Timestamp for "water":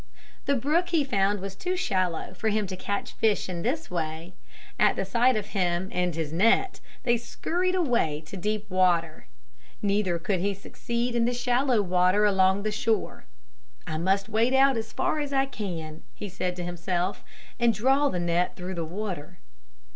8.67-9.27, 11.83-12.25, 18.85-19.37